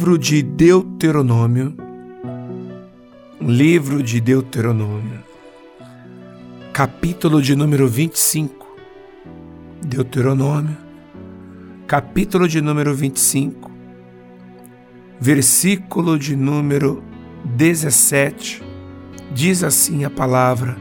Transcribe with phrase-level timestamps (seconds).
[0.00, 1.74] de Deuteronômio,
[3.38, 5.20] livro de Deuteronômio,
[6.72, 8.66] capítulo de número 25.
[9.84, 10.74] Deuteronômio,
[11.86, 13.70] capítulo de número 25,
[15.20, 17.04] versículo de número
[17.44, 18.62] 17,
[19.34, 20.78] diz assim a palavra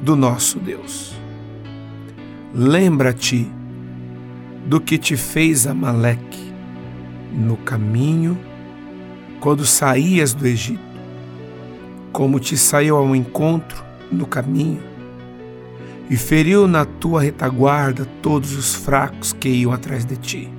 [0.00, 1.14] do nosso Deus.
[2.54, 3.46] Lembra-te
[4.64, 6.50] do que te fez Amaleque
[7.30, 8.38] no caminho
[9.44, 10.80] quando saías do Egito,
[12.12, 14.82] como te saiu ao encontro no caminho
[16.08, 20.50] e feriu na tua retaguarda todos os fracos que iam atrás de ti,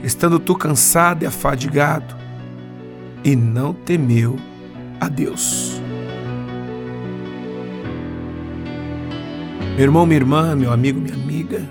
[0.00, 2.14] estando tu cansado e afadigado,
[3.24, 4.36] e não temeu
[5.00, 5.82] a Deus.
[9.74, 11.68] Meu irmão, minha irmã, meu amigo, minha amiga,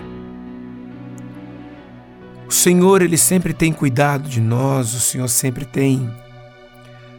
[2.62, 6.08] Senhor, Ele sempre tem cuidado de nós, o Senhor sempre tem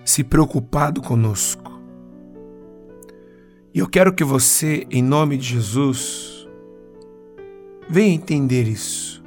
[0.04, 1.82] se preocupado conosco.
[3.74, 6.46] E eu quero que você, em nome de Jesus,
[7.88, 9.20] venha entender isso.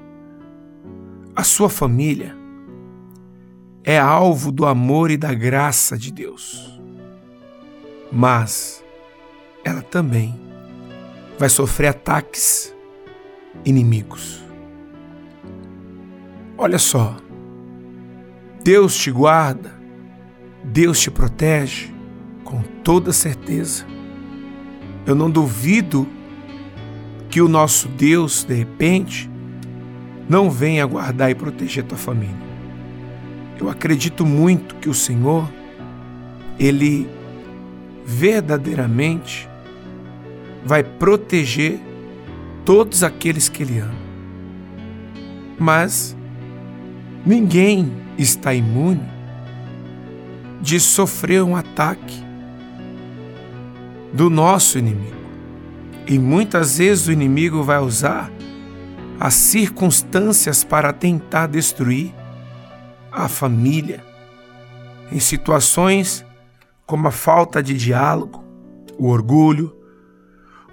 [1.36, 2.34] A sua família
[3.84, 6.80] é alvo do amor e da graça de Deus.
[8.10, 8.82] Mas
[9.66, 10.34] ela também
[11.38, 12.74] vai sofrer ataques
[13.66, 14.45] inimigos.
[16.58, 17.18] Olha só,
[18.64, 19.74] Deus te guarda,
[20.64, 21.94] Deus te protege
[22.46, 23.86] com toda certeza.
[25.06, 26.08] Eu não duvido
[27.30, 29.30] que o nosso Deus, de repente,
[30.30, 32.46] não venha guardar e proteger tua família.
[33.60, 35.52] Eu acredito muito que o Senhor,
[36.58, 37.10] Ele
[38.06, 39.50] verdadeiramente
[40.64, 41.80] vai proteger
[42.64, 44.06] todos aqueles que Ele ama.
[45.60, 46.16] Mas
[47.26, 49.04] Ninguém está imune
[50.62, 52.24] de sofrer um ataque
[54.14, 55.16] do nosso inimigo.
[56.08, 58.32] E muitas vezes o inimigo vai usar
[59.20, 62.14] as circunstâncias para tentar destruir
[63.12, 64.04] a família
[65.12, 66.24] em situações
[66.86, 68.44] como a falta de diálogo,
[69.00, 69.76] o orgulho,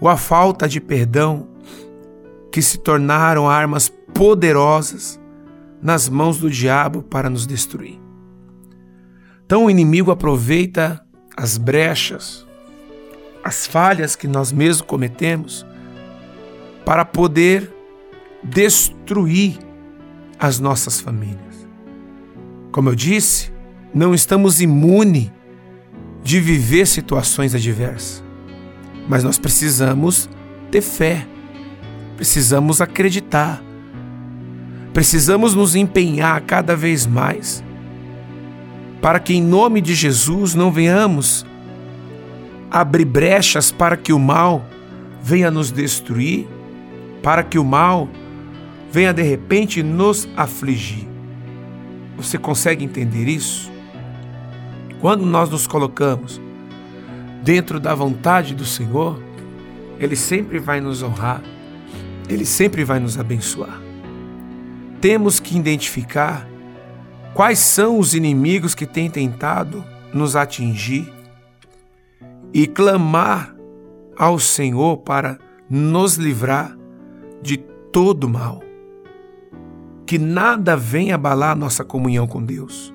[0.00, 1.48] ou a falta de perdão,
[2.50, 5.22] que se tornaram armas poderosas
[5.82, 8.00] nas mãos do diabo para nos destruir.
[9.44, 11.04] Então o inimigo aproveita
[11.37, 12.47] as brechas,
[13.43, 15.66] as falhas que nós mesmos cometemos,
[16.84, 17.71] para poder
[18.42, 19.59] destruir
[20.38, 21.69] as nossas famílias.
[22.71, 23.53] Como eu disse,
[23.94, 25.31] não estamos imunes
[26.22, 28.22] de viver situações adversas,
[29.09, 30.28] mas nós precisamos
[30.71, 31.26] ter fé,
[32.16, 33.62] precisamos acreditar
[34.92, 37.64] Precisamos nos empenhar cada vez mais
[39.00, 41.47] para que, em nome de Jesus, não venhamos
[42.70, 44.64] abrir brechas para que o mal
[45.22, 46.47] venha nos destruir,
[47.22, 48.08] para que o mal
[48.92, 51.09] venha de repente nos afligir.
[52.16, 53.72] Você consegue entender isso?
[55.00, 56.41] Quando nós nos colocamos
[57.42, 59.20] dentro da vontade do Senhor,
[59.98, 61.42] Ele sempre vai nos honrar,
[62.28, 63.91] Ele sempre vai nos abençoar
[65.02, 66.48] temos que identificar
[67.34, 71.12] quais são os inimigos que têm tentado nos atingir
[72.54, 73.52] e clamar
[74.16, 76.78] ao Senhor para nos livrar
[77.42, 78.62] de todo mal.
[80.06, 82.94] Que nada venha abalar a nossa comunhão com Deus,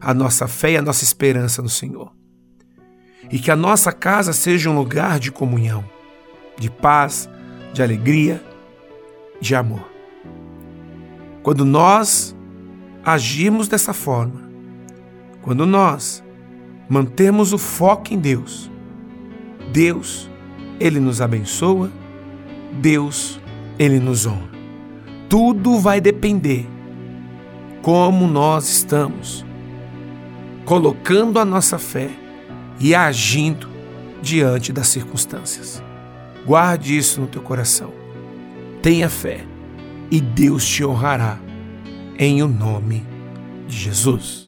[0.00, 2.12] a nossa fé e a nossa esperança no Senhor.
[3.30, 5.84] E que a nossa casa seja um lugar de comunhão,
[6.58, 7.30] de paz,
[7.72, 8.42] de alegria,
[9.40, 9.91] de amor.
[11.42, 12.36] Quando nós
[13.04, 14.42] agimos dessa forma,
[15.42, 16.22] quando nós
[16.88, 18.70] mantemos o foco em Deus,
[19.72, 20.30] Deus,
[20.78, 21.90] Ele nos abençoa,
[22.80, 23.40] Deus,
[23.78, 24.52] Ele nos honra.
[25.28, 26.68] Tudo vai depender
[27.82, 29.44] como nós estamos
[30.64, 32.10] colocando a nossa fé
[32.78, 33.68] e agindo
[34.22, 35.82] diante das circunstâncias.
[36.46, 37.92] Guarde isso no teu coração.
[38.80, 39.51] Tenha fé
[40.12, 41.40] e Deus te honrará,
[42.18, 43.02] em o nome
[43.66, 44.40] de Jesus.